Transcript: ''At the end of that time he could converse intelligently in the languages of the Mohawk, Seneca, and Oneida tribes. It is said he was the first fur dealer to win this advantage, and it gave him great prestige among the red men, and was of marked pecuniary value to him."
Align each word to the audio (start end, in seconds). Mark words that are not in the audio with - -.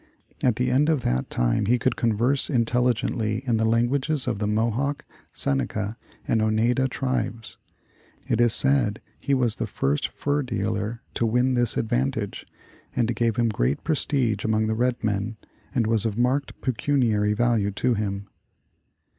''At 0.41 0.55
the 0.55 0.71
end 0.71 0.89
of 0.89 1.03
that 1.03 1.29
time 1.29 1.67
he 1.67 1.77
could 1.77 1.95
converse 1.95 2.49
intelligently 2.49 3.43
in 3.45 3.57
the 3.57 3.65
languages 3.69 4.27
of 4.27 4.39
the 4.39 4.47
Mohawk, 4.47 5.05
Seneca, 5.31 5.95
and 6.27 6.41
Oneida 6.41 6.87
tribes. 6.87 7.59
It 8.27 8.41
is 8.41 8.51
said 8.51 8.99
he 9.19 9.35
was 9.35 9.57
the 9.57 9.67
first 9.67 10.07
fur 10.07 10.41
dealer 10.41 11.03
to 11.13 11.27
win 11.27 11.53
this 11.53 11.77
advantage, 11.77 12.47
and 12.95 13.11
it 13.11 13.13
gave 13.13 13.35
him 13.35 13.49
great 13.49 13.83
prestige 13.83 14.43
among 14.43 14.65
the 14.65 14.73
red 14.73 14.95
men, 15.03 15.37
and 15.75 15.85
was 15.85 16.03
of 16.03 16.17
marked 16.17 16.59
pecuniary 16.61 17.33
value 17.33 17.69
to 17.69 17.93
him." 17.93 18.27